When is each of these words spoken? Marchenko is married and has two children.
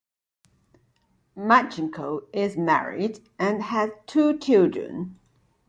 Marchenko 1.37 2.23
is 2.33 2.57
married 2.57 3.19
and 3.37 3.61
has 3.61 3.91
two 4.07 4.35
children. 4.39 5.19